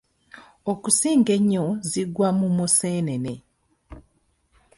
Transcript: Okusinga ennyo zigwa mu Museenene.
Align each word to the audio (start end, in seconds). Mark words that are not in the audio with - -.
Okusinga 0.71 1.31
ennyo 1.39 1.65
zigwa 1.89 2.29
mu 2.39 2.47
Museenene. 2.57 3.33